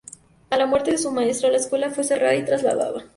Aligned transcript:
A 0.49 0.57
la 0.57 0.65
muerte 0.65 0.89
de 0.89 0.97
su 0.97 1.11
maestra, 1.11 1.51
la 1.51 1.57
escuela 1.57 1.91
fue 1.91 2.03
cerrada 2.03 2.33
y 2.33 2.43
trasladada. 2.43 3.05